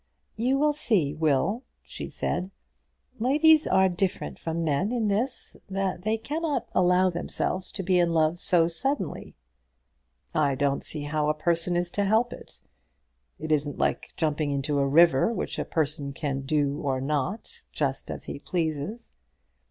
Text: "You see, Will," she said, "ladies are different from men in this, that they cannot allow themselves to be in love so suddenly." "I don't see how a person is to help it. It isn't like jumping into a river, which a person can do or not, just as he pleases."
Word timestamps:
"You 0.35 0.73
see, 0.73 1.13
Will," 1.13 1.61
she 1.83 2.09
said, 2.09 2.49
"ladies 3.19 3.67
are 3.67 3.87
different 3.87 4.39
from 4.39 4.63
men 4.63 4.91
in 4.91 5.09
this, 5.09 5.55
that 5.69 6.01
they 6.01 6.17
cannot 6.17 6.67
allow 6.73 7.11
themselves 7.11 7.71
to 7.73 7.83
be 7.83 7.99
in 7.99 8.11
love 8.11 8.39
so 8.39 8.67
suddenly." 8.67 9.35
"I 10.33 10.55
don't 10.55 10.83
see 10.83 11.03
how 11.03 11.29
a 11.29 11.35
person 11.35 11.75
is 11.75 11.91
to 11.91 12.03
help 12.03 12.33
it. 12.33 12.61
It 13.37 13.51
isn't 13.51 13.77
like 13.77 14.13
jumping 14.17 14.49
into 14.49 14.79
a 14.79 14.87
river, 14.87 15.31
which 15.31 15.59
a 15.59 15.65
person 15.65 16.13
can 16.13 16.41
do 16.47 16.81
or 16.83 16.99
not, 16.99 17.61
just 17.71 18.09
as 18.09 18.25
he 18.25 18.39
pleases." 18.39 19.13